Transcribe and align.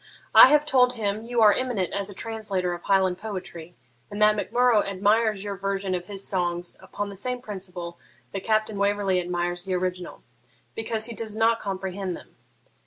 I 0.33 0.47
have 0.47 0.65
told 0.65 0.93
him 0.93 1.27
you 1.27 1.43
are 1.43 1.53
eminent 1.53 1.93
as 1.93 2.09
a 2.09 2.15
translator 2.15 2.73
of 2.73 2.81
Highland 2.81 3.19
poetry, 3.19 3.75
and 4.09 4.19
that 4.19 4.35
Mac 4.35 4.51
Murrough 4.51 4.81
admires 4.83 5.43
your 5.43 5.55
version 5.55 5.93
of 5.93 6.05
his 6.07 6.27
songs 6.27 6.75
upon 6.81 7.09
the 7.09 7.15
same 7.15 7.39
principle 7.39 7.99
that 8.31 8.43
Captain 8.43 8.79
Waverley 8.79 9.19
admires 9.21 9.63
the 9.65 9.75
original, 9.75 10.23
because 10.73 11.05
he 11.05 11.13
does 11.13 11.35
not 11.35 11.59
comprehend 11.59 12.17
them. 12.17 12.35